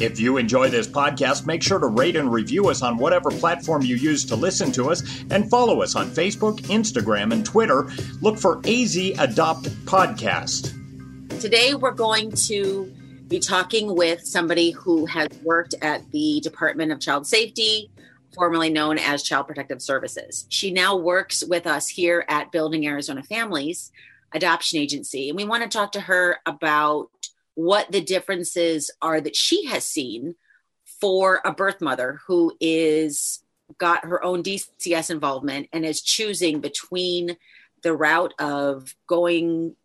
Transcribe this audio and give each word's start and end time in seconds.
If 0.00 0.18
you 0.18 0.38
enjoy 0.38 0.70
this 0.70 0.88
podcast, 0.88 1.44
make 1.44 1.62
sure 1.62 1.78
to 1.78 1.86
rate 1.86 2.16
and 2.16 2.32
review 2.32 2.70
us 2.70 2.80
on 2.80 2.96
whatever 2.96 3.30
platform 3.30 3.82
you 3.82 3.96
use 3.96 4.24
to 4.24 4.34
listen 4.34 4.72
to 4.72 4.90
us 4.90 5.02
and 5.30 5.50
follow 5.50 5.82
us 5.82 5.94
on 5.94 6.08
Facebook, 6.08 6.60
Instagram, 6.62 7.34
and 7.34 7.44
Twitter. 7.44 7.90
Look 8.22 8.38
for 8.38 8.62
AZ 8.66 8.96
Adopt 8.96 9.64
Podcast. 9.84 10.72
Today, 11.38 11.74
we're 11.74 11.90
going 11.90 12.32
to 12.32 12.90
be 13.28 13.40
talking 13.40 13.94
with 13.94 14.24
somebody 14.24 14.70
who 14.70 15.04
has 15.04 15.28
worked 15.42 15.74
at 15.82 16.10
the 16.12 16.40
Department 16.42 16.92
of 16.92 16.98
Child 16.98 17.26
Safety, 17.26 17.90
formerly 18.34 18.70
known 18.70 18.96
as 18.96 19.22
Child 19.22 19.48
Protective 19.48 19.82
Services. 19.82 20.46
She 20.48 20.72
now 20.72 20.96
works 20.96 21.44
with 21.44 21.66
us 21.66 21.88
here 21.88 22.24
at 22.26 22.50
Building 22.52 22.86
Arizona 22.86 23.22
Families 23.22 23.92
Adoption 24.32 24.78
Agency, 24.78 25.28
and 25.28 25.36
we 25.36 25.44
want 25.44 25.62
to 25.62 25.68
talk 25.68 25.92
to 25.92 26.00
her 26.00 26.38
about 26.46 27.10
what 27.60 27.92
the 27.92 28.00
differences 28.00 28.90
are 29.02 29.20
that 29.20 29.36
she 29.36 29.66
has 29.66 29.84
seen 29.84 30.34
for 30.98 31.42
a 31.44 31.52
birth 31.52 31.82
mother 31.82 32.18
who 32.26 32.56
is 32.58 33.42
got 33.76 34.06
her 34.06 34.24
own 34.24 34.42
DCS 34.42 35.10
involvement 35.10 35.68
and 35.70 35.84
is 35.84 36.00
choosing 36.00 36.60
between 36.60 37.36
the 37.82 37.94
route 37.94 38.32
of 38.38 38.94
going 39.06 39.76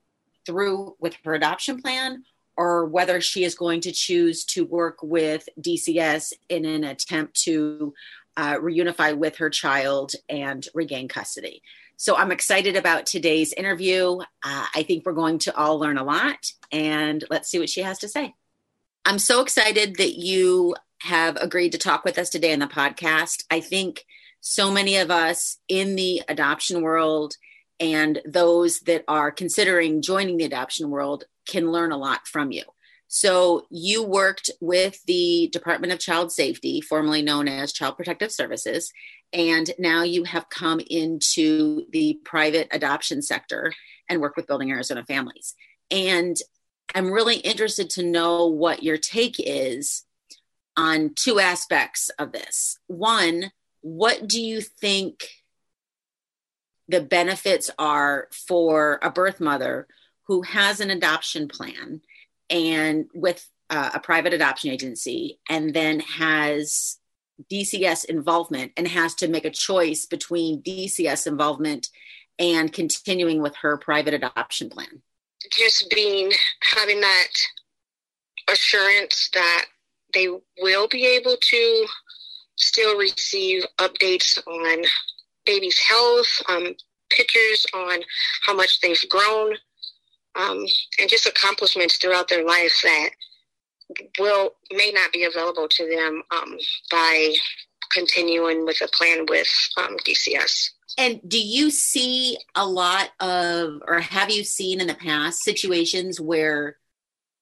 through 0.46 0.96
with 1.00 1.18
her 1.26 1.34
adoption 1.34 1.82
plan 1.82 2.24
or 2.56 2.86
whether 2.86 3.20
she 3.20 3.44
is 3.44 3.56
going 3.56 3.82
to 3.82 3.92
choose 3.92 4.46
to 4.46 4.66
work 4.66 5.00
with 5.04 5.50
DCS 5.60 6.32
in 6.48 6.64
an 6.64 6.86
attempt 6.86 7.42
to 7.42 7.94
uh, 8.38 8.56
reunify 8.56 9.16
with 9.16 9.36
her 9.36 9.50
child 9.50 10.14
and 10.30 10.68
regain 10.74 11.10
custody. 11.10 11.62
So 11.98 12.16
I'm 12.16 12.32
excited 12.32 12.76
about 12.76 13.06
today's 13.06 13.54
interview. 13.54 14.20
Uh, 14.44 14.66
I 14.76 14.84
think 14.84 15.06
we're 15.06 15.14
going 15.14 15.40
to 15.40 15.56
all 15.56 15.80
learn 15.80 15.98
a 15.98 16.04
lot, 16.04 16.52
and 16.72 17.24
let's 17.30 17.50
see 17.50 17.60
what 17.60 17.70
she 17.70 17.82
has 17.82 18.00
to 18.00 18.10
say. 18.10 18.34
I'm 19.06 19.20
so 19.20 19.42
excited 19.42 19.96
that 19.98 20.18
you 20.18 20.76
have 21.02 21.38
agreed 21.38 21.72
to 21.72 21.78
talk 21.78 22.04
with 22.04 22.18
us 22.18 22.30
today 22.30 22.52
on 22.52 22.60
the 22.60 22.68
podcast. 22.68 23.44
I 23.50 23.60
think 23.62 24.06
so 24.42 24.72
many 24.72 24.98
of 24.98 25.10
us 25.10 25.58
in 25.68 25.96
the 25.96 26.22
adoption 26.28 26.82
world 26.82 27.36
and 27.80 28.22
those 28.26 28.80
that 28.82 29.04
are 29.08 29.32
considering 29.32 30.02
joining 30.02 30.38
the 30.38 30.46
adoption 30.46 30.90
world 30.90 31.26
can 31.48 31.72
learn 31.72 31.92
a 31.92 31.98
lot 31.98 32.28
from 32.28 32.52
you. 32.52 32.64
So, 33.08 33.68
you 33.70 34.04
worked 34.04 34.50
with 34.60 35.02
the 35.06 35.50
Department 35.54 35.94
of 35.94 36.00
Child 36.00 36.32
Safety, 36.32 36.82
formerly 36.82 37.22
known 37.22 37.48
as 37.48 37.72
Child 37.72 37.98
Protective 37.98 38.32
Services, 38.32 38.92
and 39.34 39.70
now 39.78 40.04
you 40.04 40.24
have 40.24 40.50
come 40.50 40.80
into 40.80 41.86
the 41.92 42.20
private 42.24 42.68
adoption 42.72 43.22
sector 43.22 43.74
and 44.10 44.22
work 44.22 44.36
with 44.36 44.48
Building 44.48 44.72
Arizona 44.72 45.04
Families. 45.06 45.56
And 45.92 46.38
I'm 46.94 47.12
really 47.12 47.38
interested 47.38 47.90
to 47.92 48.04
know 48.04 48.48
what 48.48 48.84
your 48.84 48.98
take 48.98 49.36
is 49.40 50.06
on 50.78 51.12
two 51.16 51.40
aspects 51.40 52.10
of 52.20 52.32
this. 52.32 52.78
One, 52.88 53.52
what 53.82 54.28
do 54.28 54.42
you 54.42 54.62
think 54.62 55.28
the 56.88 57.02
benefits 57.02 57.72
are 57.80 58.28
for 58.32 59.00
a 59.02 59.10
birth 59.10 59.40
mother 59.40 59.88
who 60.28 60.44
has 60.44 60.80
an 60.80 60.92
adoption 60.92 61.48
plan 61.48 62.02
and 62.50 63.06
with 63.14 63.48
uh, 63.70 63.92
a 63.96 64.00
private 64.00 64.34
adoption 64.34 64.70
agency 64.70 65.40
and 65.50 65.74
then 65.74 66.00
has 66.00 66.98
DCS 67.52 68.06
involvement 68.06 68.72
and 68.78 68.88
has 68.88 69.16
to 69.16 69.28
make 69.28 69.46
a 69.46 69.50
choice 69.50 70.06
between 70.06 70.62
DCS 70.62 71.28
involvement 71.28 71.90
and 72.40 72.72
continuing 72.72 73.42
with 73.42 73.56
her 73.58 73.78
private 73.78 74.14
adoption 74.14 74.70
plan? 74.70 75.02
Just 75.52 75.90
being 75.90 76.32
having 76.76 77.02
that 77.02 77.28
assurance 78.52 79.30
that 79.34 79.66
they 80.14 80.28
will 80.62 80.88
be 80.88 81.06
able 81.06 81.36
to 81.40 81.86
still 82.56 82.98
receive 82.98 83.66
updates 83.80 84.38
on 84.48 84.84
baby's 85.46 85.80
health, 85.80 86.28
um, 86.48 86.74
pictures 87.10 87.66
on 87.74 88.02
how 88.46 88.56
much 88.56 88.80
they've 88.82 89.10
grown, 89.10 89.56
um, 90.36 90.66
and 91.00 91.10
just 91.10 91.28
accomplishments 91.28 91.98
throughout 91.98 92.28
their 92.28 92.46
life 92.46 92.80
that 92.84 93.10
will 94.20 94.52
may 94.72 94.92
not 94.92 95.12
be 95.12 95.24
available 95.24 95.68
to 95.70 95.88
them 95.88 96.24
um, 96.32 96.58
by 96.92 97.34
continuing 97.92 98.66
with 98.66 98.82
a 98.82 98.88
plan 98.88 99.26
with 99.30 99.48
um, 99.78 99.98
DCS. 100.06 100.72
And 100.98 101.20
do 101.28 101.40
you 101.40 101.70
see 101.72 102.38
a 102.56 102.66
lot 102.66 103.10
of, 103.20 103.82
or 103.88 104.00
have 104.00 104.32
you 104.32 104.44
seen 104.44 104.80
in 104.82 104.88
the 104.88 104.96
past 104.96 105.44
situations 105.44 106.20
where 106.20 106.78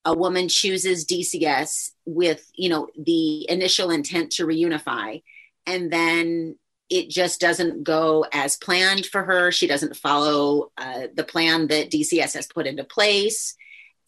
a 0.05 0.13
woman 0.13 0.47
chooses 0.49 1.05
DCS 1.05 1.91
with, 2.05 2.49
you 2.55 2.69
know, 2.69 2.87
the 2.97 3.49
initial 3.49 3.89
intent 3.89 4.31
to 4.33 4.45
reunify, 4.45 5.21
and 5.65 5.91
then 5.91 6.57
it 6.89 7.09
just 7.09 7.39
doesn't 7.39 7.83
go 7.83 8.25
as 8.33 8.57
planned 8.57 9.05
for 9.05 9.23
her. 9.23 9.51
She 9.51 9.65
doesn't 9.65 9.95
follow 9.95 10.71
uh, 10.77 11.07
the 11.13 11.23
plan 11.23 11.67
that 11.67 11.89
DCS 11.89 12.33
has 12.33 12.47
put 12.47 12.67
into 12.67 12.83
place, 12.83 13.55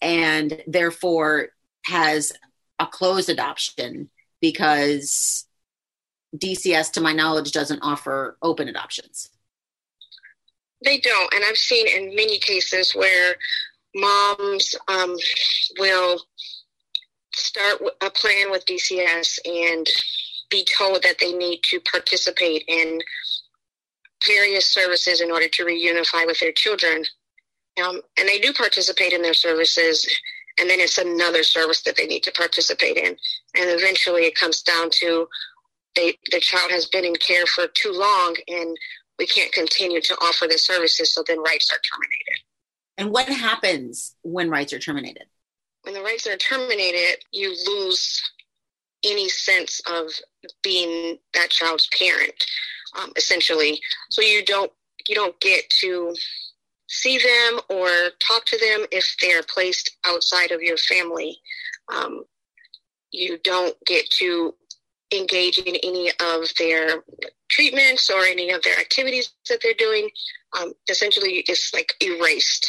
and 0.01 0.61
therefore 0.67 1.49
has 1.85 2.33
a 2.79 2.85
closed 2.85 3.29
adoption 3.29 4.09
because 4.41 5.45
DCS, 6.35 6.91
to 6.93 7.01
my 7.01 7.13
knowledge, 7.13 7.51
doesn't 7.51 7.81
offer 7.81 8.37
open 8.41 8.67
adoptions. 8.67 9.29
They 10.83 10.99
don't. 10.99 11.33
And 11.33 11.43
I've 11.43 11.57
seen 11.57 11.87
in 11.87 12.15
many 12.15 12.37
cases 12.39 12.93
where 12.93 13.35
moms 13.95 14.75
um, 14.87 15.15
will 15.79 16.21
start 17.33 17.81
a 18.01 18.09
plan 18.09 18.51
with 18.51 18.65
DCS 18.65 19.39
and 19.45 19.87
be 20.49 20.65
told 20.77 21.03
that 21.03 21.17
they 21.19 21.33
need 21.33 21.61
to 21.63 21.79
participate 21.91 22.63
in 22.67 23.01
various 24.27 24.65
services 24.67 25.21
in 25.21 25.31
order 25.31 25.47
to 25.47 25.65
reunify 25.65 26.25
with 26.25 26.39
their 26.39 26.51
children. 26.51 27.03
Um, 27.83 28.01
and 28.17 28.27
they 28.27 28.39
do 28.39 28.53
participate 28.53 29.13
in 29.13 29.21
their 29.21 29.33
services, 29.33 30.07
and 30.59 30.69
then 30.69 30.79
it's 30.79 30.97
another 30.97 31.43
service 31.43 31.81
that 31.81 31.97
they 31.97 32.07
need 32.07 32.23
to 32.23 32.31
participate 32.31 32.97
in. 32.97 33.17
And 33.55 33.69
eventually 33.69 34.23
it 34.23 34.35
comes 34.35 34.61
down 34.61 34.89
to 35.01 35.27
they, 35.95 36.17
the 36.31 36.39
child 36.39 36.71
has 36.71 36.85
been 36.85 37.05
in 37.05 37.15
care 37.15 37.45
for 37.45 37.67
too 37.67 37.91
long, 37.91 38.35
and 38.47 38.77
we 39.17 39.25
can't 39.25 39.51
continue 39.53 40.01
to 40.01 40.13
offer 40.15 40.45
the 40.47 40.57
services, 40.57 41.13
so 41.13 41.23
then 41.25 41.39
rights 41.39 41.71
are 41.71 41.79
terminated. 41.93 42.43
And 42.97 43.11
what 43.11 43.27
happens 43.27 44.15
when 44.21 44.49
rights 44.49 44.73
are 44.73 44.79
terminated? 44.79 45.25
When 45.83 45.93
the 45.93 46.01
rights 46.01 46.27
are 46.27 46.37
terminated, 46.37 47.23
you 47.31 47.55
lose 47.65 48.21
any 49.03 49.29
sense 49.29 49.81
of 49.87 50.09
being 50.63 51.17
that 51.33 51.49
child's 51.49 51.87
parent, 51.97 52.33
um, 52.97 53.11
essentially. 53.15 53.79
So 54.09 54.21
you 54.21 54.43
don't 54.43 54.71
you 55.07 55.15
don't 55.15 55.39
get 55.39 55.69
to 55.81 56.15
see 56.87 57.17
them 57.17 57.59
or 57.69 57.89
talk 58.25 58.45
to 58.45 58.57
them 58.57 58.85
if 58.91 59.15
they're 59.21 59.43
placed 59.43 59.97
outside 60.05 60.51
of 60.51 60.61
your 60.61 60.77
family. 60.77 61.37
Um, 61.93 62.23
you 63.11 63.37
don't 63.43 63.75
get 63.85 64.09
to 64.19 64.53
engage 65.13 65.57
in 65.57 65.75
any 65.83 66.09
of 66.09 66.49
their 66.57 67.03
treatments 67.49 68.09
or 68.09 68.21
any 68.21 68.51
of 68.51 68.61
their 68.63 68.77
activities 68.79 69.31
that 69.49 69.59
they're 69.61 69.73
doing. 69.77 70.09
Um, 70.59 70.73
essentially, 70.89 71.43
it's 71.47 71.73
like 71.73 71.93
erased, 72.01 72.67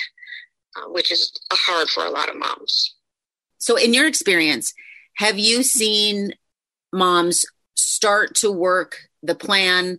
uh, 0.77 0.89
which 0.91 1.11
is 1.11 1.33
hard 1.51 1.89
for 1.89 2.05
a 2.05 2.11
lot 2.11 2.29
of 2.29 2.37
moms. 2.37 2.95
So, 3.59 3.77
in 3.77 3.95
your 3.95 4.07
experience, 4.07 4.75
have 5.17 5.39
you 5.39 5.63
seen 5.63 6.35
moms 6.93 7.45
start 7.75 8.35
to 8.37 8.51
work 8.51 8.97
the 9.23 9.35
plan 9.35 9.99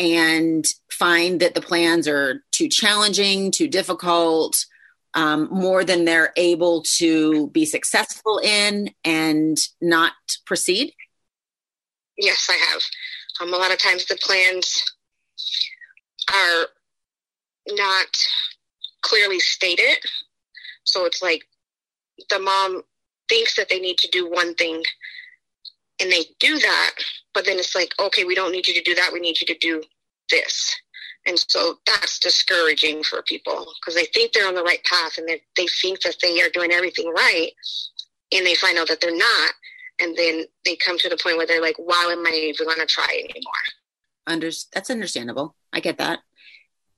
and 0.00 0.64
find 0.90 1.40
that 1.40 1.54
the 1.54 1.60
plans 1.60 2.08
are 2.08 2.42
too 2.52 2.68
challenging, 2.68 3.52
too 3.52 3.68
difficult, 3.68 4.64
um, 5.12 5.48
more 5.50 5.84
than 5.84 6.06
they're 6.06 6.32
able 6.36 6.82
to 6.96 7.48
be 7.48 7.66
successful 7.66 8.40
in 8.42 8.90
and 9.04 9.58
not 9.82 10.12
proceed? 10.46 10.94
Yes, 12.16 12.48
I 12.50 12.54
have. 12.54 12.82
Um, 13.40 13.54
a 13.54 13.58
lot 13.58 13.72
of 13.72 13.78
times 13.78 14.06
the 14.06 14.18
plans 14.22 14.82
are 16.32 16.66
not 17.68 18.06
clearly 19.02 19.38
stated. 19.38 19.98
So 20.84 21.04
it's 21.04 21.20
like 21.20 21.44
the 22.30 22.38
mom 22.38 22.82
thinks 23.28 23.56
that 23.56 23.68
they 23.68 23.80
need 23.80 23.98
to 23.98 24.08
do 24.08 24.30
one 24.30 24.54
thing 24.54 24.82
and 26.00 26.10
they 26.10 26.24
do 26.38 26.58
that, 26.58 26.90
but 27.34 27.44
then 27.44 27.58
it's 27.58 27.74
like, 27.74 27.92
okay, 27.98 28.24
we 28.24 28.34
don't 28.34 28.52
need 28.52 28.66
you 28.66 28.74
to 28.74 28.82
do 28.82 28.94
that. 28.94 29.12
We 29.12 29.20
need 29.20 29.40
you 29.40 29.46
to 29.46 29.58
do 29.58 29.82
this. 30.30 30.74
And 31.26 31.38
so 31.38 31.78
that's 31.86 32.18
discouraging 32.18 33.02
for 33.02 33.22
people 33.22 33.66
because 33.80 33.94
they 33.94 34.06
think 34.06 34.32
they're 34.32 34.48
on 34.48 34.54
the 34.54 34.62
right 34.62 34.82
path 34.84 35.18
and 35.18 35.28
they, 35.28 35.66
think 35.82 36.00
that 36.00 36.16
they 36.22 36.40
are 36.40 36.48
doing 36.48 36.72
everything 36.72 37.12
right. 37.14 37.50
And 38.32 38.46
they 38.46 38.54
find 38.54 38.78
out 38.78 38.88
that 38.88 39.00
they're 39.00 39.16
not. 39.16 39.52
And 40.00 40.16
then 40.16 40.44
they 40.64 40.76
come 40.76 40.98
to 40.98 41.08
the 41.10 41.18
point 41.18 41.36
where 41.36 41.46
they're 41.46 41.60
like, 41.60 41.76
why 41.76 42.04
am 42.10 42.26
I 42.26 42.30
even 42.30 42.66
going 42.66 42.78
to 42.78 42.86
try 42.86 43.04
anymore? 43.04 43.52
Under, 44.26 44.50
that's 44.72 44.88
understandable. 44.88 45.54
I 45.72 45.80
get 45.80 45.98
that. 45.98 46.20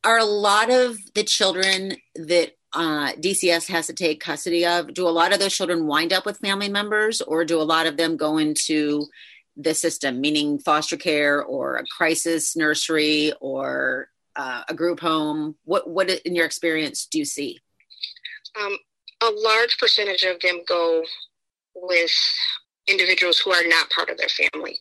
Are 0.05 0.19
a 0.19 0.25
lot 0.25 0.71
of 0.71 0.99
the 1.15 1.25
children 1.25 1.97
that 2.15 2.53
uh, 2.75 3.13
DCS 3.13 3.69
has 3.69 3.87
to 3.87 3.93
take 3.93 4.21
custody 4.21 4.65
of, 4.65 4.95
do 4.95 5.07
a 5.07 5.11
lot 5.11 5.33
of 5.33 5.39
those 5.39 5.55
children 5.55 5.87
wind 5.87 6.13
up 6.13 6.25
with 6.25 6.39
family 6.39 6.69
members 6.69 7.21
or 7.21 7.45
do 7.45 7.61
a 7.61 7.63
lot 7.63 7.87
of 7.87 7.97
them 7.97 8.17
go 8.17 8.39
into 8.39 9.07
the 9.57 9.75
system, 9.75 10.21
meaning 10.21 10.59
foster 10.59 10.97
care 10.97 11.43
or 11.43 11.77
a 11.77 11.85
crisis 11.87 12.57
nursery 12.57 13.33
or 13.41 14.09
uh, 14.37 14.63
a 14.69 14.75
group 14.75 15.01
home? 15.01 15.57
What, 15.65 15.89
what 15.89 16.11
in 16.11 16.35
your 16.35 16.47
experience 16.47 17.07
do 17.07 17.19
you 17.19 17.25
see? 17.25 17.59
Um, 18.61 18.77
a 19.23 19.31
large 19.31 19.77
percentage 19.79 20.23
of 20.23 20.41
them 20.41 20.63
go 20.67 21.05
with 21.75 22.11
individuals 22.87 23.39
who 23.39 23.53
are 23.53 23.67
not 23.67 23.91
part 23.91 24.09
of 24.09 24.17
their 24.17 24.29
family 24.29 24.81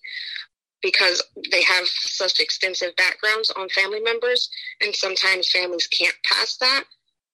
because 0.81 1.21
they 1.51 1.61
have 1.61 1.85
such 1.85 2.39
extensive 2.39 2.95
backgrounds 2.95 3.51
on 3.51 3.69
family 3.69 4.01
members 4.01 4.49
and 4.81 4.95
sometimes 4.95 5.51
families 5.51 5.87
can't 5.87 6.15
pass 6.25 6.57
that 6.57 6.85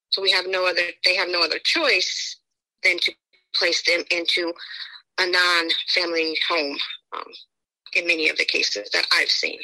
so 0.09 0.21
we 0.21 0.31
have 0.31 0.45
no 0.48 0.65
other, 0.65 0.81
they 1.06 1.15
have 1.15 1.30
no 1.30 1.42
other 1.42 1.59
choice 1.63 2.38
than 2.83 2.98
to 3.00 3.12
place 3.56 3.83
them 3.86 4.04
into 4.12 4.54
a 5.19 5.25
non 5.25 5.69
family 5.94 6.38
home 6.50 6.77
um, 7.15 7.25
in 7.94 8.07
many 8.07 8.30
of 8.30 8.38
the 8.38 8.45
cases 8.45 8.89
that 8.94 9.06
I've 9.13 9.30
seen. 9.30 9.59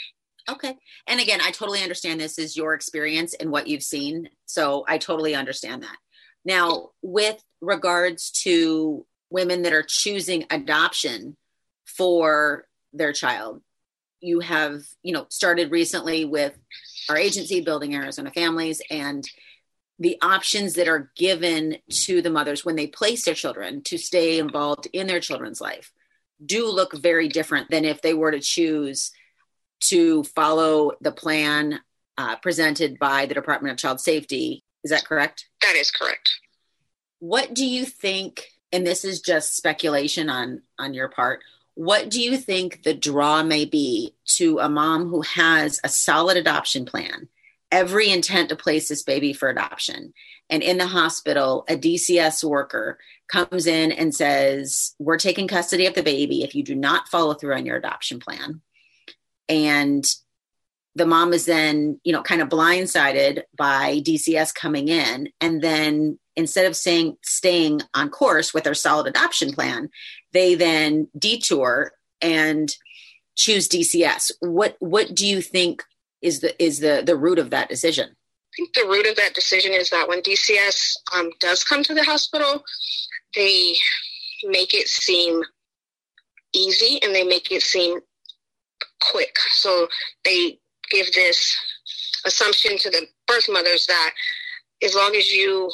Okay. 0.50 0.76
And 1.08 1.20
again, 1.20 1.40
I 1.42 1.52
totally 1.52 1.82
understand 1.82 2.20
this 2.20 2.38
is 2.38 2.58
your 2.58 2.74
experience 2.74 3.34
and 3.34 3.50
what 3.50 3.68
you've 3.68 3.84
seen. 3.84 4.30
So 4.46 4.84
I 4.88 4.98
totally 4.98 5.36
understand 5.36 5.84
that. 5.84 5.98
Now, 6.44 6.90
with 7.02 7.42
regards 7.62 8.32
to 8.44 9.06
women 9.30 9.62
that 9.62 9.74
are 9.74 9.86
choosing 9.88 10.46
adoption 10.50 11.38
for 11.86 12.66
their 12.92 13.14
child, 13.14 13.62
you 14.20 14.42
have, 14.42 14.82
you 15.02 15.14
know, 15.14 15.28
started 15.30 15.72
recently 15.72 16.26
with 16.26 16.58
our 17.10 17.18
agency, 17.18 17.62
Building 17.62 17.96
Arizona 17.96 18.32
Families, 18.32 18.82
and 18.90 19.24
the 20.00 20.18
options 20.22 20.74
that 20.74 20.88
are 20.88 21.12
given 21.16 21.78
to 21.90 22.22
the 22.22 22.30
mothers 22.30 22.66
when 22.66 22.76
they 22.76 22.88
place 22.88 23.26
their 23.26 23.34
children 23.34 23.82
to 23.84 23.98
stay 23.98 24.40
involved 24.40 24.88
in 24.92 25.08
their 25.08 25.20
children's 25.20 25.62
life 25.62 25.92
do 26.44 26.68
look 26.68 26.98
very 26.98 27.28
different 27.28 27.70
than 27.70 27.86
if 27.86 28.02
they 28.02 28.14
were 28.14 28.32
to 28.32 28.40
choose 28.40 29.12
to 29.80 30.24
follow 30.24 30.92
the 31.02 31.12
plan 31.12 31.80
uh, 32.18 32.36
presented 32.38 33.00
by 33.00 33.26
the 33.26 33.34
Department 33.34 33.72
of 33.72 33.78
Child 33.78 34.00
Safety. 34.00 34.64
Is 34.84 34.92
that 34.92 35.06
correct? 35.06 35.46
That 35.62 35.76
is 35.76 35.92
correct. 35.92 36.32
What 37.20 37.54
do 37.54 37.66
you 37.66 37.86
think? 37.86 38.48
And 38.72 38.86
this 38.86 39.06
is 39.06 39.22
just 39.22 39.56
speculation 39.56 40.30
on 40.30 40.62
on 40.80 40.94
your 40.94 41.10
part. 41.10 41.42
What 41.76 42.10
do 42.10 42.22
you 42.22 42.38
think 42.38 42.84
the 42.84 42.94
draw 42.94 43.44
may 43.44 43.66
be 43.66 44.16
to 44.38 44.60
a 44.60 44.70
mom 44.70 45.08
who 45.08 45.22
has 45.22 45.80
a 45.84 45.90
solid 45.90 46.38
adoption 46.38 46.86
plan 46.86 47.30
every 47.74 48.12
intent 48.12 48.50
to 48.50 48.56
place 48.56 48.88
this 48.88 49.02
baby 49.02 49.34
for 49.34 49.50
adoption. 49.50 50.14
And 50.50 50.62
in 50.62 50.78
the 50.78 50.86
hospital, 50.86 51.66
a 51.68 51.76
DCS 51.76 52.44
worker 52.44 53.00
comes 53.28 53.66
in 53.66 53.92
and 53.92 54.14
says, 54.14 54.94
We're 55.00 55.18
taking 55.18 55.48
custody 55.48 55.88
of 55.88 55.96
the 55.96 56.04
baby 56.04 56.44
if 56.44 56.54
you 56.54 56.64
do 56.64 56.76
not 56.76 57.08
follow 57.08 57.34
through 57.34 57.56
on 57.56 57.66
your 57.66 57.76
adoption 57.76 58.20
plan. 58.20 58.62
And 59.50 60.06
the 60.96 61.08
mom 61.08 61.34
is 61.34 61.46
then, 61.46 62.00
you 62.04 62.14
know, 62.14 62.22
kind 62.22 62.42
of 62.42 62.50
blindsided 62.50 63.42
by 63.58 64.02
DCS 64.06 64.54
coming 64.54 64.90
in. 64.90 65.30
And 65.42 65.60
then 65.64 66.20
instead 66.36 66.68
of 66.68 66.76
saying 66.76 67.18
staying 67.24 67.82
on 67.96 68.10
course 68.10 68.54
with 68.54 68.66
their 68.66 68.76
solid 68.76 69.08
adoption 69.08 69.52
plan, 69.52 69.90
they 70.32 70.54
then 70.54 71.08
detour 71.18 71.94
and 72.22 72.72
choose 73.36 73.68
DCS. 73.68 74.32
What 74.42 74.76
what 74.80 75.16
do 75.16 75.26
you 75.26 75.42
think 75.42 75.84
is 76.24 76.40
the 76.40 76.64
is 76.64 76.80
the 76.80 77.04
the 77.06 77.16
root 77.16 77.38
of 77.38 77.52
that 77.52 77.70
decision? 77.70 78.10
I 78.10 78.56
think 78.56 78.74
the 78.74 78.86
root 78.88 79.08
of 79.08 79.16
that 79.18 79.34
decision 79.34 79.72
is 79.74 79.90
that 79.90 80.08
when 80.08 80.22
DCS 80.22 80.94
um, 81.14 81.32
does 81.40 81.64
come 81.64 81.84
to 81.84 81.94
the 81.94 82.04
hospital, 82.04 82.64
they 83.36 83.74
make 84.44 84.74
it 84.74 84.88
seem 84.88 85.42
easy 86.54 87.02
and 87.02 87.16
they 87.16 87.24
make 87.24 87.52
it 87.52 87.64
seem 87.64 88.00
quick. 89.02 89.36
So 89.52 89.88
they 90.24 90.60
give 90.92 91.12
this 91.14 91.58
assumption 92.26 92.78
to 92.78 92.90
the 92.90 93.08
birth 93.28 93.48
mothers 93.50 93.88
that 93.88 94.14
as 94.84 94.96
long 94.96 95.16
as 95.16 95.32
you 95.32 95.72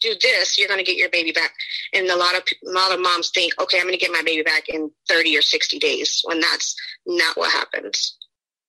do 0.00 0.14
this, 0.22 0.56
you're 0.56 0.68
going 0.68 0.78
to 0.78 0.84
get 0.84 0.96
your 0.96 1.10
baby 1.10 1.32
back. 1.32 1.52
And 1.92 2.06
a 2.08 2.16
lot 2.16 2.36
of 2.36 2.42
a 2.66 2.70
lot 2.70 2.92
of 2.92 3.00
moms 3.00 3.30
think, 3.30 3.52
okay, 3.60 3.78
I'm 3.78 3.84
going 3.84 3.98
to 3.98 3.98
get 3.98 4.12
my 4.12 4.22
baby 4.22 4.42
back 4.42 4.68
in 4.68 4.90
30 5.08 5.36
or 5.36 5.42
60 5.42 5.78
days, 5.78 6.20
when 6.24 6.40
that's 6.40 6.76
not 7.06 7.36
what 7.36 7.52
happens. 7.52 8.17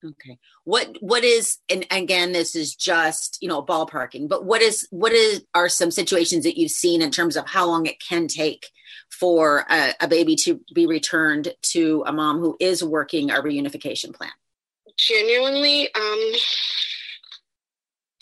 Okay. 0.05 0.39
What 0.63 0.97
what 1.01 1.23
is 1.25 1.57
and 1.69 1.85
again 1.91 2.31
this 2.31 2.55
is 2.55 2.73
just, 2.73 3.37
you 3.41 3.49
know, 3.49 3.61
ballparking, 3.61 4.29
but 4.29 4.45
what 4.45 4.61
is 4.61 4.87
what 4.91 5.11
is 5.11 5.43
are 5.53 5.67
some 5.67 5.91
situations 5.91 6.45
that 6.45 6.57
you've 6.57 6.71
seen 6.71 7.01
in 7.01 7.11
terms 7.11 7.35
of 7.35 7.47
how 7.47 7.67
long 7.67 7.85
it 7.85 7.99
can 7.99 8.27
take 8.27 8.67
for 9.11 9.65
a, 9.69 9.93
a 9.99 10.07
baby 10.07 10.35
to 10.37 10.61
be 10.73 10.85
returned 10.85 11.53
to 11.61 12.03
a 12.07 12.13
mom 12.13 12.39
who 12.39 12.55
is 12.61 12.83
working 12.83 13.29
a 13.29 13.35
reunification 13.35 14.13
plan? 14.13 14.31
Genuinely, 14.97 15.93
um 15.93 16.31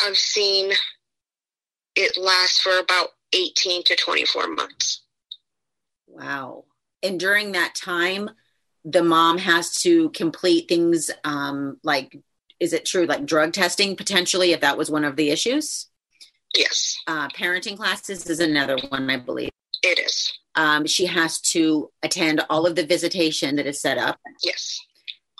I've 0.03 0.17
seen 0.17 0.71
it 1.95 2.17
last 2.17 2.61
for 2.61 2.77
about 2.79 3.09
18 3.33 3.83
to 3.83 3.95
24 3.95 4.47
months. 4.47 5.03
Wow. 6.07 6.65
And 7.03 7.19
during 7.19 7.51
that 7.51 7.75
time, 7.75 8.29
the 8.87 9.03
mom 9.03 9.37
has 9.37 9.81
to 9.81 10.09
complete 10.11 10.69
things 10.69 11.11
um, 11.25 11.77
like 11.83 12.17
is 12.59 12.73
it 12.73 12.85
true 12.85 13.05
like 13.05 13.25
drug 13.25 13.53
testing 13.53 13.95
potentially 13.95 14.53
if 14.53 14.61
that 14.61 14.77
was 14.77 14.89
one 14.89 15.03
of 15.03 15.15
the 15.15 15.29
issues? 15.29 15.87
Yes. 16.55 16.97
Uh, 17.05 17.27
parenting 17.29 17.77
classes 17.77 18.27
is 18.27 18.39
another 18.39 18.77
one 18.89 19.09
i 19.09 19.17
believe. 19.17 19.51
It 19.83 19.99
is. 19.99 20.31
Um, 20.55 20.87
she 20.87 21.05
has 21.05 21.39
to 21.41 21.91
attend 22.01 22.41
all 22.49 22.65
of 22.65 22.75
the 22.75 22.85
visitation 22.85 23.57
that 23.57 23.67
is 23.67 23.79
set 23.79 23.99
up. 23.99 24.19
Yes. 24.43 24.79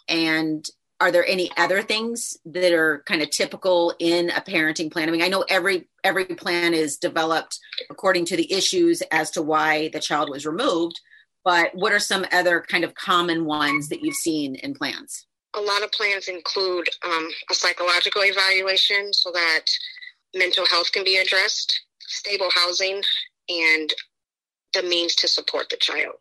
And 0.07 0.67
are 0.99 1.11
there 1.11 1.25
any 1.25 1.49
other 1.57 1.81
things 1.81 2.37
that 2.45 2.71
are 2.71 3.03
kind 3.07 3.21
of 3.21 3.29
typical 3.31 3.95
in 3.97 4.29
a 4.29 4.41
parenting 4.41 4.91
plan? 4.91 5.07
I 5.07 5.11
mean 5.11 5.21
i 5.21 5.29
know 5.29 5.45
every 5.47 5.87
every 6.03 6.25
plan 6.25 6.73
is 6.73 6.97
developed 6.97 7.59
according 7.89 8.25
to 8.25 8.37
the 8.37 8.51
issues 8.51 9.01
as 9.09 9.31
to 9.31 9.41
why 9.41 9.87
the 9.93 10.01
child 10.01 10.29
was 10.29 10.45
removed 10.45 10.99
but 11.47 11.71
what 11.73 11.93
are 11.93 11.99
some 11.99 12.25
other 12.33 12.61
kind 12.67 12.83
of 12.83 12.93
common 12.95 13.45
ones 13.45 13.87
that 13.87 14.01
you've 14.01 14.15
seen 14.15 14.55
in 14.55 14.73
plans 14.73 15.25
a 15.55 15.61
lot 15.61 15.81
of 15.83 15.91
plans 15.91 16.27
include 16.27 16.87
um, 17.03 17.27
a 17.49 17.53
psychological 17.53 18.21
evaluation 18.23 19.11
so 19.13 19.31
that 19.31 19.65
mental 20.35 20.65
health 20.67 20.91
can 20.91 21.03
be 21.03 21.17
addressed 21.17 21.81
stable 22.07 22.49
housing 22.53 23.01
and 23.49 23.93
the 24.73 24.83
means 24.83 25.15
to 25.15 25.27
support 25.27 25.69
the 25.69 25.77
child. 25.77 26.15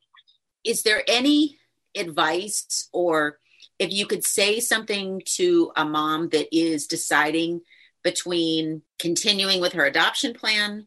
Is 0.64 0.82
there 0.82 1.02
any 1.08 1.58
advice 1.96 2.88
or 2.92 3.38
if 3.78 3.92
you 3.92 4.06
could 4.06 4.24
say 4.24 4.60
something 4.60 5.22
to 5.36 5.72
a 5.76 5.84
mom 5.84 6.30
that 6.30 6.54
is 6.56 6.86
deciding 6.86 7.60
between 8.02 8.82
continuing 8.98 9.60
with 9.60 9.74
her 9.74 9.84
adoption 9.84 10.34
plan 10.34 10.86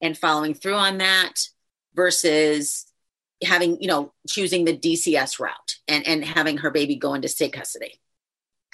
and 0.00 0.18
following 0.18 0.54
through 0.54 0.74
on 0.74 0.98
that 0.98 1.34
versus 1.94 2.86
having 3.44 3.80
you 3.80 3.88
know 3.88 4.12
choosing 4.28 4.64
the 4.64 4.76
dcs 4.76 5.38
route 5.38 5.76
and 5.88 6.06
and 6.06 6.24
having 6.24 6.58
her 6.58 6.70
baby 6.70 6.96
go 6.96 7.14
into 7.14 7.28
state 7.28 7.52
custody. 7.52 8.00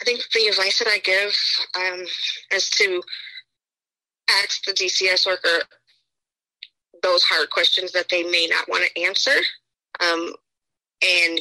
I 0.01 0.05
think 0.05 0.21
the 0.35 0.47
advice 0.47 0.79
that 0.79 0.89
i 0.89 0.99
give 0.99 1.35
um, 1.77 2.07
is 2.53 2.71
to 2.71 3.03
ask 4.43 4.65
the 4.65 4.73
dcs 4.73 5.27
worker 5.27 5.65
those 7.03 7.23
hard 7.23 7.51
questions 7.51 7.93
that 7.93 8.09
they 8.11 8.23
may 8.25 8.47
not 8.49 8.69
want 8.69 8.85
to 8.85 9.03
answer 9.03 9.39
um, 10.01 10.33
and 11.03 11.41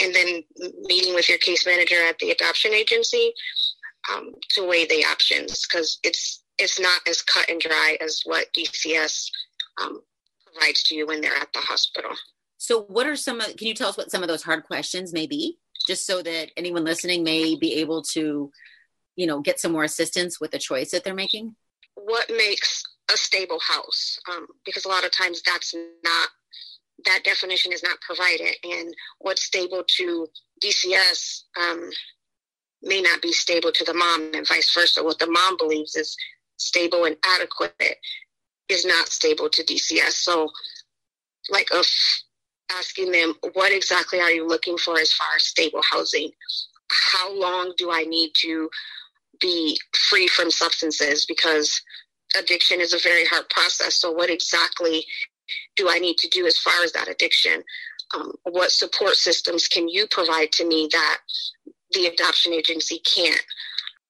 and 0.00 0.14
then 0.14 0.42
meeting 0.82 1.14
with 1.14 1.28
your 1.28 1.38
case 1.38 1.66
manager 1.66 1.96
at 2.08 2.18
the 2.18 2.30
adoption 2.30 2.72
agency 2.72 3.32
um, 4.12 4.32
to 4.50 4.66
weigh 4.66 4.86
the 4.86 5.04
options 5.04 5.66
because 5.66 5.98
it's 6.02 6.42
it's 6.58 6.78
not 6.78 7.00
as 7.08 7.22
cut 7.22 7.48
and 7.48 7.60
dry 7.60 7.96
as 8.00 8.22
what 8.24 8.46
DCS 8.56 9.28
um, 9.82 10.00
provides 10.54 10.82
to 10.84 10.94
you 10.94 11.06
when 11.06 11.20
they're 11.20 11.36
at 11.36 11.52
the 11.52 11.60
hospital. 11.60 12.10
So, 12.56 12.82
what 12.82 13.06
are 13.06 13.16
some? 13.16 13.40
Of, 13.40 13.56
can 13.56 13.68
you 13.68 13.74
tell 13.74 13.88
us 13.88 13.96
what 13.96 14.10
some 14.10 14.22
of 14.22 14.28
those 14.28 14.42
hard 14.42 14.64
questions 14.64 15.12
may 15.12 15.26
be, 15.26 15.58
just 15.86 16.06
so 16.06 16.22
that 16.22 16.50
anyone 16.56 16.84
listening 16.84 17.22
may 17.22 17.56
be 17.56 17.74
able 17.74 18.02
to, 18.12 18.50
you 19.16 19.26
know, 19.26 19.40
get 19.40 19.60
some 19.60 19.72
more 19.72 19.84
assistance 19.84 20.40
with 20.40 20.50
the 20.50 20.58
choice 20.58 20.90
that 20.92 21.04
they're 21.04 21.14
making? 21.14 21.56
What 21.94 22.30
makes 22.30 22.82
a 23.12 23.16
stable 23.16 23.60
house? 23.60 24.18
Um, 24.30 24.46
because 24.64 24.84
a 24.84 24.88
lot 24.88 25.04
of 25.04 25.10
times 25.10 25.42
that's 25.42 25.74
not 26.04 26.28
that 27.04 27.20
definition 27.24 27.72
is 27.72 27.82
not 27.82 28.00
provided, 28.00 28.54
and 28.62 28.94
what's 29.18 29.44
stable 29.44 29.84
to 29.96 30.28
DCS 30.62 31.42
um, 31.60 31.90
may 32.82 33.02
not 33.02 33.20
be 33.20 33.32
stable 33.32 33.72
to 33.72 33.84
the 33.84 33.94
mom, 33.94 34.30
and 34.34 34.46
vice 34.46 34.72
versa. 34.72 35.02
What 35.02 35.18
the 35.18 35.30
mom 35.30 35.56
believes 35.58 35.96
is 35.96 36.16
stable 36.56 37.04
and 37.04 37.16
adequate 37.26 37.98
is 38.68 38.84
not 38.84 39.08
stable 39.08 39.48
to 39.50 39.64
DCS. 39.64 40.12
So, 40.12 40.50
like, 41.50 41.68
of 41.72 41.86
asking 42.72 43.12
them, 43.12 43.34
what 43.52 43.72
exactly 43.72 44.20
are 44.20 44.30
you 44.30 44.46
looking 44.46 44.78
for 44.78 44.98
as 44.98 45.12
far 45.12 45.28
as 45.36 45.44
stable 45.44 45.82
housing? 45.90 46.30
How 46.90 47.32
long 47.34 47.74
do 47.76 47.90
I 47.90 48.04
need 48.04 48.32
to 48.42 48.70
be 49.40 49.78
free 50.08 50.28
from 50.28 50.50
substances? 50.50 51.26
Because 51.26 51.82
addiction 52.38 52.80
is 52.80 52.92
a 52.92 52.98
very 52.98 53.24
hard 53.26 53.48
process. 53.50 53.94
So, 53.96 54.10
what 54.10 54.30
exactly 54.30 55.04
do 55.76 55.88
I 55.90 55.98
need 55.98 56.16
to 56.18 56.28
do 56.28 56.46
as 56.46 56.58
far 56.58 56.82
as 56.82 56.92
that 56.92 57.08
addiction? 57.08 57.62
Um, 58.14 58.32
what 58.44 58.70
support 58.70 59.14
systems 59.14 59.68
can 59.68 59.88
you 59.88 60.06
provide 60.10 60.52
to 60.52 60.66
me 60.66 60.88
that 60.92 61.18
the 61.92 62.06
adoption 62.06 62.52
agency 62.52 63.00
can't? 63.00 63.42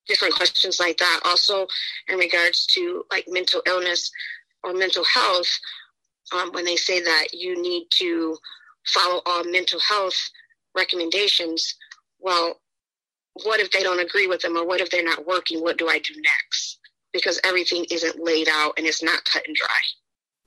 Different 0.07 0.35
questions 0.35 0.79
like 0.79 0.99
that. 0.99 1.21
Also, 1.25 1.67
in 2.09 2.19
regards 2.19 2.67
to 2.67 3.05
like 3.11 3.25
mental 3.29 3.63
illness 3.67 4.11
or 4.65 4.73
mental 4.73 5.05
health, 5.05 5.49
um, 6.33 6.51
when 6.53 6.65
they 6.65 6.77
say 6.77 7.01
that 7.01 7.29
you 7.33 7.61
need 7.61 7.87
to 7.99 8.37
follow 8.87 9.21
all 9.27 9.45
mental 9.45 9.81
health 9.81 10.17
recommendations, 10.77 11.75
well, 12.19 12.61
what 13.45 13.61
if 13.61 13.71
they 13.71 13.83
don't 13.83 14.01
agree 14.01 14.27
with 14.27 14.41
them 14.41 14.57
or 14.57 14.67
what 14.67 14.81
if 14.81 14.91
they're 14.91 15.05
not 15.05 15.27
working? 15.27 15.61
What 15.61 15.79
do 15.79 15.89
I 15.89 15.99
do 15.99 16.15
next? 16.17 16.79
Because 17.13 17.41
everything 17.45 17.85
isn't 17.91 18.23
laid 18.23 18.49
out 18.49 18.75
and 18.77 18.87
it's 18.87 19.03
not 19.03 19.25
cut 19.25 19.47
and 19.47 19.55
dry. 19.55 19.81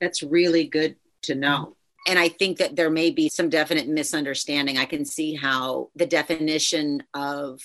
That's 0.00 0.22
really 0.22 0.64
good 0.64 0.96
to 1.22 1.34
know. 1.34 1.76
And 2.06 2.18
I 2.18 2.28
think 2.28 2.58
that 2.58 2.76
there 2.76 2.90
may 2.90 3.10
be 3.10 3.28
some 3.28 3.50
definite 3.50 3.88
misunderstanding. 3.88 4.78
I 4.78 4.86
can 4.86 5.04
see 5.04 5.34
how 5.34 5.90
the 5.94 6.06
definition 6.06 7.02
of 7.12 7.60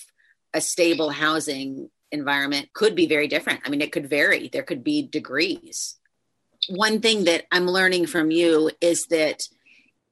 a 0.52 0.60
stable 0.60 1.10
housing 1.10 1.88
environment 2.12 2.68
could 2.74 2.94
be 2.94 3.06
very 3.06 3.26
different. 3.26 3.60
I 3.64 3.70
mean, 3.70 3.80
it 3.80 3.92
could 3.92 4.08
vary, 4.08 4.48
there 4.48 4.62
could 4.62 4.84
be 4.84 5.02
degrees. 5.06 5.96
One 6.68 7.00
thing 7.00 7.24
that 7.24 7.44
I'm 7.52 7.66
learning 7.66 8.06
from 8.06 8.30
you 8.30 8.70
is 8.80 9.06
that 9.06 9.48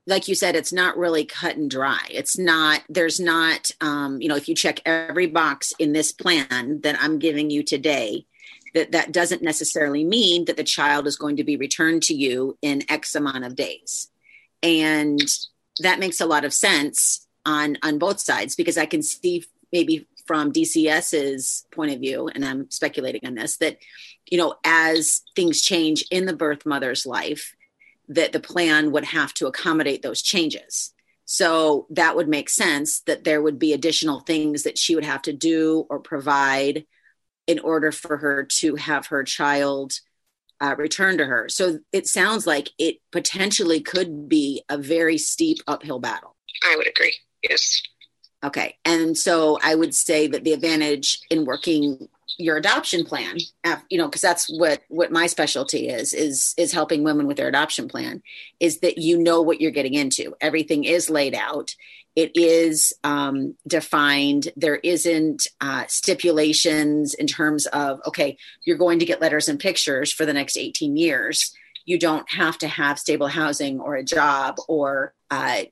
like 0.05 0.27
you 0.27 0.35
said, 0.35 0.57
it's 0.57 0.73
not 0.73 0.97
really 0.97 1.25
cut 1.25 1.57
and 1.57 1.71
dry. 1.71 2.01
It's 2.11 2.37
not, 2.37 2.83
there's 2.89 3.21
not, 3.21 3.71
um, 3.81 4.21
you 4.21 4.27
know, 4.27 4.35
if 4.35 4.49
you 4.49 4.55
check 4.57 4.81
every 4.85 5.27
box 5.27 5.73
in 5.79 5.93
this 5.93 6.11
plan 6.11 6.81
that 6.83 6.97
I'm 7.01 7.21
giving 7.21 7.51
you 7.51 7.63
today, 7.63 8.27
that 8.75 8.93
that 8.93 9.13
doesn't 9.13 9.43
necessarily 9.43 10.05
mean 10.05 10.47
that 10.47 10.57
the 10.57 10.65
child 10.65 11.07
is 11.07 11.17
going 11.17 11.37
to 11.37 11.45
be 11.45 11.57
returned 11.57 12.03
to 12.05 12.15
you 12.15 12.57
in 12.63 12.83
x 12.91 13.15
amount 13.15 13.45
of 13.45 13.57
days 13.57 14.09
and 14.63 15.21
that 15.81 15.99
makes 15.99 16.21
a 16.21 16.27
lot 16.27 16.45
of 16.45 16.55
sense 16.55 17.27
on 17.45 17.77
on 17.83 17.99
both 17.99 18.21
sides 18.21 18.55
because 18.55 18.79
i 18.79 18.87
can 18.87 19.03
see 19.03 19.45
maybe 19.73 20.07
from 20.27 20.53
dcs's 20.53 21.67
point 21.73 21.93
of 21.93 22.01
view 22.01 22.29
and 22.29 22.45
i'm 22.45 22.71
speculating 22.71 23.21
on 23.25 23.35
this 23.35 23.57
that 23.59 23.79
you 24.31 24.39
know 24.39 24.55
as 24.65 25.23
things 25.35 25.63
change 25.63 26.05
in 26.11 26.27
the 26.27 26.37
birth 26.37 26.65
mother's 26.67 27.07
life 27.07 27.55
that 28.09 28.33
the 28.33 28.41
plan 28.41 28.93
would 28.93 29.05
have 29.05 29.33
to 29.35 29.47
accommodate 29.47 30.03
those 30.03 30.23
changes 30.23 30.93
so 31.25 31.87
that 31.91 32.17
would 32.17 32.29
make 32.29 32.51
sense 32.51 33.01
that 33.03 33.25
there 33.25 33.41
would 33.41 33.59
be 33.59 33.73
additional 33.73 34.21
things 34.21 34.65
that 34.65 34.77
she 34.77 34.95
would 34.95 35.05
have 35.05 35.23
to 35.23 35.33
do 35.33 35.87
or 35.89 35.99
provide 36.01 36.85
in 37.47 37.59
order 37.59 37.93
for 37.93 38.17
her 38.19 38.45
to 38.45 38.77
have 38.77 39.07
her 39.07 39.25
child 39.25 39.93
uh, 40.61 40.77
to 40.77 41.25
her. 41.25 41.49
So 41.49 41.79
it 41.93 42.07
sounds 42.07 42.47
like 42.47 42.71
it 42.79 42.99
potentially 43.11 43.81
could 43.81 44.29
be 44.29 44.63
a 44.69 44.79
very 44.79 45.19
steep 45.19 45.59
uphill 45.67 45.99
battle. 45.99 46.37
I 46.63 46.77
would 46.77 46.87
agree. 46.87 47.15
Yes. 47.43 47.83
Okay. 48.45 48.77
And 48.85 49.17
so 49.17 49.59
I 49.63 49.75
would 49.75 49.95
say 49.95 50.27
that 50.27 50.45
the 50.45 50.53
advantage 50.53 51.21
in 51.31 51.45
working 51.45 52.09
your 52.39 52.57
adoption 52.57 53.05
plan, 53.05 53.37
you 53.89 53.99
know, 53.99 54.07
because 54.07 54.23
that's 54.23 54.49
what 54.59 54.83
what 54.89 55.13
my 55.13 55.27
specialty 55.27 55.89
is 55.89 56.13
is 56.13 56.55
is 56.57 56.73
helping 56.73 57.05
women 57.05 57.27
with 57.27 57.37
their 57.37 57.49
adoption 57.49 57.89
plan, 57.89 58.23
is 58.59 58.81
that 58.81 58.99
you 58.99 59.19
know 59.19 59.43
what 59.43 59.61
you're 59.61 59.71
getting 59.71 59.95
into. 59.95 60.35
Everything 60.41 60.85
is 60.85 61.11
laid 61.11 61.35
out 61.35 61.75
it 62.15 62.33
is 62.35 62.93
um, 63.05 63.57
defined. 63.67 64.49
There 64.57 64.77
isn't 64.77 65.47
uh, 65.61 65.85
stipulations 65.89 67.15
in 67.15 67.27
terms 67.27 67.67
of, 67.67 68.01
okay, 68.07 68.37
you're 68.65 68.77
going 68.77 68.99
to 68.99 69.07
get 69.07 69.21
letters 69.21 69.49
and 69.49 69.59
pictures 69.59 70.13
for 70.13 70.27
the 70.27 70.35
next 70.35 70.59
18 70.59 70.97
years. 70.97 71.55
You 71.85 71.99
don't 71.99 72.31
have 72.31 72.59
to 72.59 72.69
have 72.69 72.99
stable 72.99 73.29
housing 73.29 73.81
or 73.81 73.97
a 73.97 74.05
job, 74.05 74.57
or 74.69 75.15
uh, 75.31 75.63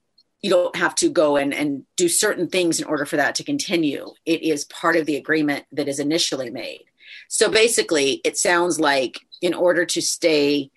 you 0.42 0.50
don't 0.50 0.76
have 0.76 0.94
to 0.97 1.11
go 1.11 1.37
and, 1.37 1.52
and 1.52 1.85
do 1.97 2.09
certain 2.09 2.49
things 2.49 2.80
in 2.80 2.87
order 2.87 3.04
for 3.04 3.16
that 3.16 3.35
to 3.37 3.44
continue. 3.44 4.09
It 4.25 4.42
is 4.42 4.64
part 4.64 4.97
of 4.97 5.06
the 5.06 5.16
agreement 5.16 5.66
that 5.73 5.88
is 5.88 5.99
initially 5.99 6.50
made. 6.50 6.85
So 7.28 7.50
basically, 7.50 8.20
it 8.25 8.38
sounds 8.38 8.80
like 8.80 9.20
in 9.42 9.54
order 9.54 9.85
to 9.87 10.00
stay 10.00 10.70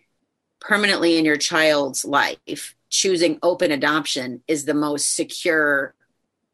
permanently 0.59 1.17
in 1.17 1.25
your 1.25 1.37
child's 1.37 2.05
life, 2.05 2.75
choosing 2.89 3.39
open 3.41 3.71
adoption 3.71 4.41
is 4.47 4.65
the 4.65 4.73
most 4.73 5.15
secure 5.15 5.95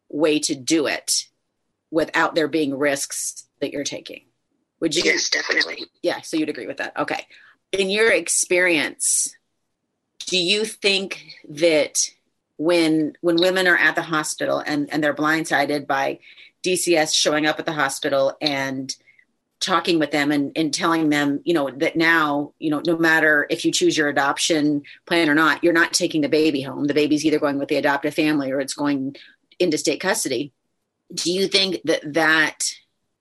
way 0.10 0.40
to 0.40 0.56
do 0.56 0.88
it 0.88 1.28
without 1.92 2.36
there 2.36 2.48
being 2.48 2.78
risks 2.78 3.48
that 3.62 3.72
you're 3.72 3.84
taking. 3.84 4.26
Would 4.80 4.96
you? 4.96 5.04
Yes, 5.04 5.30
definitely. 5.30 5.86
Yeah, 6.02 6.22
so 6.22 6.38
you'd 6.38 6.50
agree 6.50 6.68
with 6.68 6.78
that. 6.78 6.98
Okay. 6.98 7.26
In 7.72 7.90
your 7.90 8.12
experience, 8.12 9.36
do 10.26 10.38
you 10.38 10.66
think 10.66 11.36
that 11.50 12.10
when 12.60 13.14
when 13.22 13.38
women 13.38 13.68
are 13.68 13.78
at 13.78 13.96
the 13.96 14.02
hospital 14.02 14.60
and, 14.60 14.92
and 14.92 15.02
they're 15.02 15.16
blindsided 15.16 15.88
by 15.88 16.20
DCS 16.62 17.16
showing 17.16 17.48
up 17.48 17.58
at 17.58 17.66
the 17.66 17.72
hospital 17.72 18.36
and 18.42 18.94
talking 19.62 19.98
with 19.98 20.12
them 20.12 20.30
and, 20.32 20.52
and 20.58 20.74
telling 20.74 21.10
them, 21.10 21.40
you 21.46 21.54
know, 21.54 21.70
that 21.70 21.96
now, 21.96 22.54
you 22.60 22.70
know, 22.70 22.82
no 22.86 22.98
matter 22.98 23.48
if 23.50 23.64
you 23.64 23.72
choose 23.72 23.98
your 23.98 24.10
adoption 24.10 24.84
plan 25.06 25.30
or 25.30 25.36
not, 25.36 25.64
you're 25.64 25.74
not 25.74 25.94
taking 25.94 26.20
the 26.20 26.30
baby 26.30 26.62
home. 26.62 26.86
The 26.86 26.94
baby's 26.94 27.26
either 27.26 27.40
going 27.40 27.60
with 27.60 27.70
the 27.70 27.78
adoptive 27.78 28.14
family 28.14 28.52
or 28.52 28.60
it's 28.60 28.74
going 28.74 29.16
into 29.58 29.78
state 29.78 30.02
custody. 30.02 30.52
Do 31.14 31.32
you 31.32 31.48
think 31.48 31.82
that 31.86 32.14
that 32.14 32.72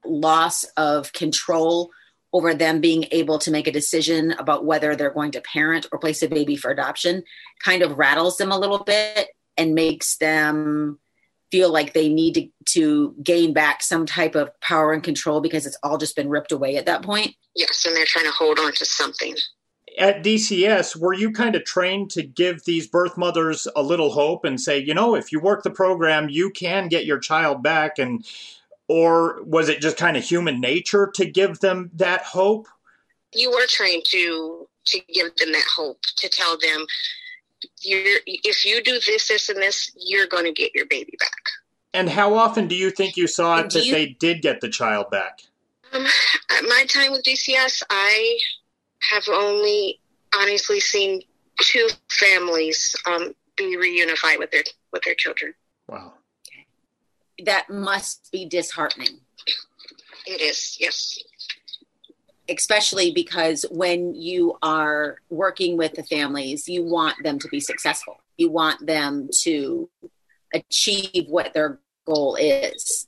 loss 0.04 0.64
of 0.76 1.12
control 1.12 1.90
over 2.32 2.54
them 2.54 2.80
being 2.80 3.06
able 3.11 3.38
to 3.38 3.50
make 3.50 3.66
a 3.66 3.73
decision 3.73 4.32
about 4.32 4.64
whether 4.64 4.94
they're 4.94 5.11
going 5.11 5.32
to 5.32 5.40
parent 5.40 5.87
or 5.92 5.99
place 5.99 6.23
a 6.23 6.28
baby 6.28 6.56
for 6.56 6.70
adoption 6.70 7.23
kind 7.64 7.82
of 7.82 7.99
rattles 7.99 8.37
them 8.37 8.52
a 8.52 8.58
little 8.58 8.85
bit 8.85 9.28
and 9.56 9.75
makes 9.75 10.16
them 10.18 10.99
feel 11.50 11.73
like 11.73 11.94
they 11.94 12.08
need 12.08 12.35
to, 12.35 12.49
to 12.66 13.14
gain 13.23 13.52
back 13.52 13.82
some 13.82 14.04
type 14.04 14.35
of 14.35 14.50
power 14.61 14.92
and 14.92 15.02
control 15.02 15.40
because 15.40 15.66
it's 15.66 15.78
all 15.82 15.97
just 15.97 16.14
been 16.14 16.28
ripped 16.28 16.52
away 16.52 16.76
at 16.76 16.87
that 16.87 17.02
point. 17.02 17.35
Yes, 17.54 17.85
and 17.87 17.97
they're 17.97 18.04
trying 18.04 18.26
to 18.26 18.30
hold 18.30 18.58
on 18.58 18.73
to 18.75 18.85
something. 18.85 19.35
At 19.99 20.23
DCS, 20.23 20.97
were 20.97 21.14
you 21.14 21.32
kind 21.32 21.56
of 21.56 21.64
trained 21.64 22.11
to 22.11 22.23
give 22.23 22.64
these 22.64 22.87
birth 22.87 23.16
mothers 23.16 23.66
a 23.75 23.82
little 23.82 24.12
hope 24.12 24.44
and 24.44 24.61
say, 24.61 24.78
you 24.78 24.94
know, 24.94 25.16
if 25.16 25.32
you 25.32 25.40
work 25.40 25.62
the 25.62 25.70
program, 25.70 26.28
you 26.28 26.50
can 26.50 26.88
get 26.88 27.06
your 27.06 27.18
child 27.18 27.62
back? 27.62 27.99
And 27.99 28.25
or 28.88 29.42
was 29.45 29.68
it 29.68 29.80
just 29.80 29.97
kind 29.97 30.16
of 30.16 30.25
human 30.25 30.61
nature 30.61 31.11
to 31.14 31.25
give 31.25 31.61
them 31.61 31.90
that 31.95 32.23
hope? 32.23 32.66
You 33.35 33.50
were 33.50 33.66
trained 33.66 34.04
to 34.07 34.66
to 34.87 35.00
give 35.12 35.35
them 35.37 35.52
that 35.52 35.66
hope, 35.76 36.00
to 36.16 36.28
tell 36.28 36.59
them, 36.59 36.87
you're, 37.83 38.21
if 38.26 38.64
you 38.64 38.83
do 38.83 38.99
this, 39.07 39.28
this, 39.28 39.49
and 39.49 39.59
this, 39.59 39.92
you're 39.97 40.26
going 40.26 40.45
to 40.45 40.52
get 40.52 40.75
your 40.75 40.87
baby 40.87 41.14
back. 41.18 41.30
And 41.92 42.09
how 42.09 42.35
often 42.35 42.68
do 42.68 42.75
you 42.75 42.90
think 42.90 43.16
you 43.16 43.26
saw 43.26 43.59
it 43.59 43.71
that 43.71 43.85
you, 43.85 43.92
they 43.92 44.07
did 44.07 44.42
get 44.42 44.61
the 44.61 44.68
child 44.68 45.11
back? 45.11 45.40
Um, 45.92 46.04
at 46.04 46.62
my 46.62 46.85
time 46.88 47.12
with 47.12 47.23
DCS, 47.25 47.83
I 47.90 48.38
have 49.11 49.25
only 49.28 50.00
honestly 50.38 50.80
seen 50.80 51.23
two 51.61 51.88
families 52.11 52.95
um, 53.07 53.35
be 53.57 53.76
reunified 53.76 54.38
with 54.38 54.50
their 54.50 54.64
with 54.92 55.02
their 55.02 55.14
children. 55.14 55.54
Wow, 55.88 56.12
that 57.45 57.71
must 57.71 58.30
be 58.33 58.47
disheartening. 58.47 59.21
It 60.26 60.40
is, 60.40 60.76
yes 60.80 61.18
especially 62.49 63.11
because 63.12 63.64
when 63.71 64.14
you 64.14 64.57
are 64.62 65.18
working 65.28 65.76
with 65.76 65.95
the 65.95 66.02
families, 66.02 66.68
you 66.68 66.83
want 66.83 67.23
them 67.23 67.38
to 67.38 67.49
be 67.49 67.61
successful. 67.61 68.21
You 68.37 68.50
want 68.50 68.87
them 68.87 69.28
to 69.42 69.88
achieve 70.54 71.26
what 71.28 71.52
their 71.52 71.80
goal 72.07 72.37
is. 72.37 73.07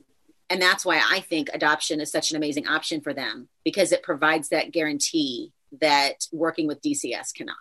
And 0.50 0.60
that's 0.60 0.84
why 0.84 1.00
I 1.08 1.20
think 1.20 1.48
adoption 1.52 2.00
is 2.00 2.10
such 2.10 2.30
an 2.30 2.36
amazing 2.36 2.66
option 2.66 3.00
for 3.00 3.14
them 3.14 3.48
because 3.64 3.92
it 3.92 4.02
provides 4.02 4.48
that 4.50 4.72
guarantee 4.72 5.52
that 5.80 6.26
working 6.32 6.66
with 6.66 6.82
DCS 6.82 7.32
cannot. 7.34 7.56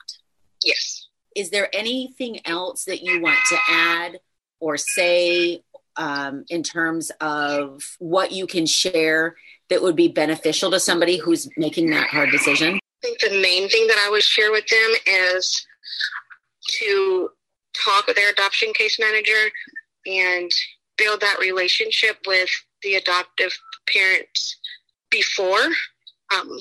Yes. 0.63 1.07
Is 1.35 1.51
there 1.51 1.69
anything 1.73 2.45
else 2.45 2.85
that 2.85 3.03
you 3.03 3.21
want 3.21 3.37
to 3.49 3.57
add 3.69 4.19
or 4.59 4.75
say 4.75 5.63
um, 5.99 6.45
in 6.49 6.63
terms 6.63 7.11
of 7.21 7.83
what 7.99 8.31
you 8.31 8.47
can 8.47 8.65
share 8.65 9.35
that 9.69 9.83
would 9.83 9.95
be 9.95 10.07
beneficial 10.07 10.71
to 10.71 10.79
somebody 10.79 11.17
who's 11.17 11.47
making 11.57 11.91
that 11.91 12.09
hard 12.09 12.31
decision? 12.31 12.75
I 12.75 13.07
think 13.07 13.19
the 13.19 13.41
main 13.41 13.69
thing 13.69 13.85
that 13.87 14.03
I 14.05 14.09
would 14.09 14.23
share 14.23 14.51
with 14.51 14.65
them 14.67 14.91
is 15.05 15.67
to 16.79 17.29
talk 17.85 18.07
with 18.07 18.15
their 18.15 18.31
adoption 18.31 18.73
case 18.73 18.97
manager 18.99 19.51
and 20.05 20.49
build 20.97 21.21
that 21.21 21.37
relationship 21.39 22.17
with 22.25 22.49
the 22.81 22.95
adoptive 22.95 23.51
parents 23.93 24.57
before 25.11 25.67
um, 26.33 26.57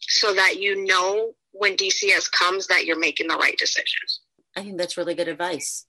so 0.00 0.34
that 0.34 0.58
you 0.58 0.86
know 0.86 1.32
when 1.52 1.76
DCS 1.76 2.30
comes 2.32 2.66
that 2.68 2.86
you're 2.86 2.98
making 2.98 3.28
the 3.28 3.36
right 3.36 3.58
decisions. 3.58 4.20
I 4.56 4.62
think 4.62 4.78
that's 4.78 4.96
really 4.96 5.14
good 5.14 5.28
advice. 5.28 5.86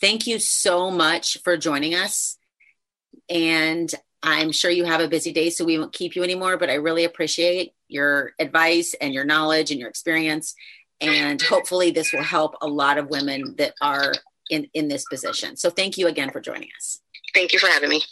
Thank 0.00 0.26
you 0.26 0.38
so 0.38 0.90
much 0.90 1.38
for 1.42 1.56
joining 1.56 1.94
us. 1.94 2.38
And 3.28 3.92
I'm 4.22 4.52
sure 4.52 4.70
you 4.70 4.84
have 4.84 5.00
a 5.00 5.08
busy 5.08 5.32
day, 5.32 5.50
so 5.50 5.64
we 5.64 5.78
won't 5.78 5.92
keep 5.92 6.14
you 6.14 6.22
anymore, 6.22 6.56
but 6.56 6.70
I 6.70 6.74
really 6.74 7.04
appreciate 7.04 7.72
your 7.88 8.32
advice 8.38 8.94
and 9.00 9.14
your 9.14 9.24
knowledge 9.24 9.70
and 9.70 9.80
your 9.80 9.88
experience. 9.88 10.54
And 11.00 11.40
hopefully, 11.40 11.90
this 11.90 12.12
will 12.12 12.22
help 12.22 12.56
a 12.60 12.66
lot 12.66 12.98
of 12.98 13.08
women 13.08 13.54
that 13.56 13.74
are 13.80 14.12
in, 14.50 14.68
in 14.74 14.88
this 14.88 15.04
position. 15.04 15.56
So, 15.56 15.70
thank 15.70 15.96
you 15.96 16.06
again 16.06 16.30
for 16.30 16.40
joining 16.40 16.68
us. 16.76 17.00
Thank 17.32 17.52
you 17.52 17.58
for 17.58 17.68
having 17.68 17.88
me. 17.88 18.02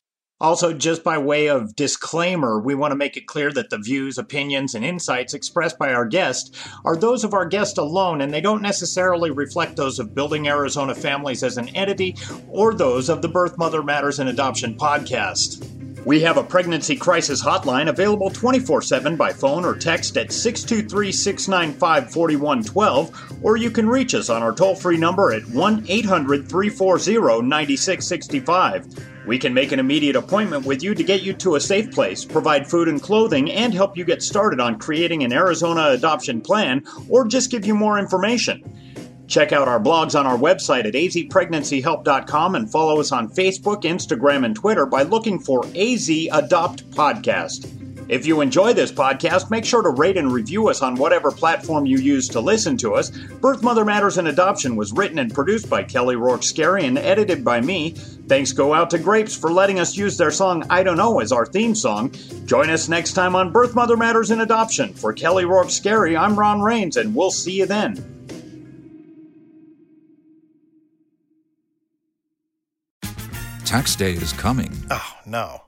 Also, 0.41 0.73
just 0.73 1.03
by 1.03 1.19
way 1.19 1.49
of 1.49 1.75
disclaimer, 1.75 2.61
we 2.61 2.73
want 2.73 2.93
to 2.93 2.97
make 2.97 3.17
it 3.17 3.27
clear 3.27 3.51
that 3.51 3.71
the 3.71 3.79
views, 3.79 4.19
opinions, 4.19 4.77
and 4.77 4.85
insights 4.85 5.35
expressed 5.35 5.77
by 5.79 5.93
our 5.93 6.07
guest 6.07 6.57
are 6.85 6.95
those 6.95 7.25
of 7.25 7.35
our 7.35 7.45
guest 7.45 7.77
alone, 7.77 8.21
and 8.21 8.33
they 8.33 8.41
don't 8.41 8.63
necessarily 8.63 9.33
reflect 9.33 9.75
those 9.75 9.99
of 9.99 10.15
Building 10.15 10.47
Arizona 10.47 10.95
Families 10.95 11.43
as 11.43 11.57
an 11.57 11.69
entity 11.71 12.15
or 12.49 12.73
those 12.73 13.09
of 13.09 13.21
the 13.21 13.29
Birth 13.29 13.59
Mother 13.59 13.83
Matters 13.83 14.21
and 14.21 14.29
Adoption 14.29 14.77
podcast. 14.77 15.67
We 16.05 16.21
have 16.21 16.37
a 16.37 16.45
pregnancy 16.45 16.95
crisis 16.95 17.43
hotline 17.43 17.89
available 17.89 18.31
24 18.31 18.83
7 18.83 19.17
by 19.17 19.33
phone 19.33 19.65
or 19.65 19.75
text 19.75 20.17
at 20.17 20.31
623 20.31 21.11
695 21.11 22.13
4112, 22.13 23.45
or 23.45 23.57
you 23.57 23.73
can 23.73 23.89
reach 23.89 24.15
us 24.15 24.31
on 24.31 24.43
our 24.43 24.55
toll 24.55 24.77
free 24.77 24.97
number 24.97 25.33
at 25.33 25.47
1 25.49 25.87
800 25.89 26.49
340 26.49 27.43
9665. 27.43 29.18
We 29.29 29.39
can 29.39 29.53
make 29.53 29.73
an 29.73 29.79
immediate 29.79 30.17
appointment 30.17 30.65
with 30.65 30.83
you 30.83 30.95
to 30.95 31.05
get 31.05 31.23
you 31.23 31.35
to 31.35 31.57
a 31.57 31.61
safe 31.61 31.93
place, 31.93 32.25
provide 32.25 32.67
food 32.67 32.89
and 32.89 33.01
clothing, 33.01 33.53
and 33.53 33.75
help 33.75 33.95
you 33.95 34.07
get 34.07 34.23
started 34.23 34.59
on 34.59 34.79
creating 34.79 35.23
an 35.23 35.35
Arizona 35.35 35.91
adoption 35.91 36.41
plan, 36.41 36.83
or 37.11 37.27
just 37.27 37.51
give 37.51 37.67
you 37.67 37.75
more 37.75 37.99
information. 37.99 38.65
Check 39.27 39.53
out 39.53 39.69
our 39.69 39.79
blogs 39.79 40.19
on 40.19 40.27
our 40.27 40.39
website 40.39 40.87
at 40.87 40.95
azpregnancyhelp.com 40.95 42.55
and 42.55 42.73
follow 42.73 43.01
us 43.01 43.13
on 43.13 43.29
Facebook, 43.29 43.83
Instagram, 43.83 44.47
and 44.47 44.57
Twitter 44.57 44.87
by 44.87 45.03
looking 45.03 45.39
for 45.39 45.63
AZ 45.77 46.09
Adopt 46.33 46.91
Podcast. 46.93 47.78
If 48.09 48.25
you 48.25 48.41
enjoy 48.41 48.73
this 48.73 48.91
podcast, 48.91 49.51
make 49.51 49.67
sure 49.67 49.83
to 49.83 49.91
rate 49.91 50.17
and 50.17 50.33
review 50.33 50.69
us 50.69 50.81
on 50.81 50.95
whatever 50.95 51.31
platform 51.31 51.85
you 51.85 51.99
use 51.99 52.27
to 52.31 52.41
listen 52.41 52.79
to 52.79 52.95
us. 52.95 53.11
Birth 53.11 53.63
Mother 53.63 53.85
Matters 53.85 54.17
and 54.17 54.29
Adoption 54.29 54.77
was 54.77 54.93
written 54.93 55.19
and 55.19 55.33
produced 55.33 55.69
by 55.69 55.83
Kelly 55.83 56.17
Rourke 56.17 56.43
Scary 56.43 56.87
and 56.87 56.97
edited 56.97 57.45
by 57.45 57.61
me. 57.61 57.91
Thanks 57.91 58.53
go 58.53 58.73
out 58.73 58.89
to 58.91 58.99
Grapes 58.99 59.37
for 59.37 59.53
letting 59.53 59.79
us 59.79 59.97
use 59.97 60.17
their 60.17 60.31
song 60.31 60.65
I 60.71 60.83
Don't 60.83 60.97
Know 60.97 61.21
as 61.21 61.33
our 61.33 61.45
theme 61.45 61.75
song. 61.75 62.15
Join 62.47 62.71
us 62.71 62.89
next 62.89 63.13
time 63.13 63.37
on 63.37 63.53
Birth 63.53 63.75
Mother 63.75 63.97
Matters 63.97 64.31
and 64.31 64.41
Adoption. 64.41 64.95
For 64.95 65.13
Kelly 65.13 65.45
Rourke 65.45 65.71
Scary, 65.71 66.17
I'm 66.17 66.39
Ron 66.39 66.63
Rains, 66.63 66.97
and 66.97 67.15
we'll 67.15 67.31
see 67.31 67.59
you 67.59 67.67
then. 67.67 68.15
Tax 73.67 73.95
day 73.97 74.13
is 74.13 74.33
coming. 74.33 74.73
Oh, 74.91 75.15
no. 75.27 75.68